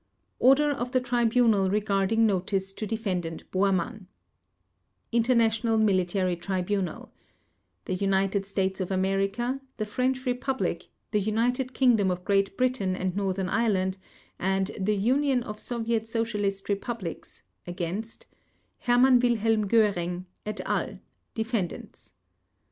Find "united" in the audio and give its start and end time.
7.93-8.43, 11.19-11.75